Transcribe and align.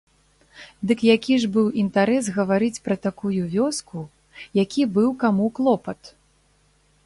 Дык 0.91 0.99
які 1.15 1.35
ж 1.43 1.49
быў 1.57 1.67
інтарэс 1.83 2.25
гаварыць 2.39 2.81
пра 2.89 2.95
такую 3.05 3.33
вёску, 3.55 3.99
які 4.63 4.81
быў 4.99 5.09
каму 5.25 5.45
клопат?! 5.61 6.01